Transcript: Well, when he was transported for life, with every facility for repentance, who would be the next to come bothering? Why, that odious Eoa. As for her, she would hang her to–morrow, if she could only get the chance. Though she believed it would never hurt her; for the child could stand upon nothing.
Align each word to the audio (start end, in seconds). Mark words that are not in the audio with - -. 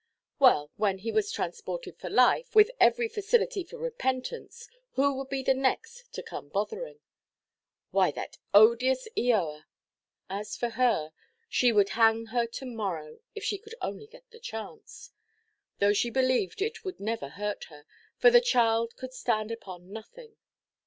Well, 0.39 0.71
when 0.77 0.97
he 0.97 1.11
was 1.11 1.31
transported 1.31 1.99
for 1.99 2.09
life, 2.09 2.55
with 2.55 2.71
every 2.79 3.07
facility 3.07 3.63
for 3.63 3.77
repentance, 3.77 4.67
who 4.93 5.13
would 5.13 5.29
be 5.29 5.43
the 5.43 5.53
next 5.53 6.11
to 6.13 6.23
come 6.23 6.49
bothering? 6.49 7.01
Why, 7.91 8.09
that 8.09 8.37
odious 8.51 9.07
Eoa. 9.15 9.65
As 10.27 10.57
for 10.57 10.69
her, 10.69 11.13
she 11.49 11.71
would 11.71 11.89
hang 11.89 12.25
her 12.33 12.47
to–morrow, 12.47 13.19
if 13.35 13.43
she 13.43 13.59
could 13.59 13.75
only 13.79 14.07
get 14.07 14.27
the 14.31 14.39
chance. 14.39 15.11
Though 15.77 15.93
she 15.93 16.09
believed 16.09 16.63
it 16.63 16.83
would 16.83 16.99
never 16.99 17.29
hurt 17.29 17.65
her; 17.65 17.85
for 18.17 18.31
the 18.31 18.41
child 18.41 18.95
could 18.95 19.13
stand 19.13 19.51
upon 19.51 19.93
nothing. 19.93 20.35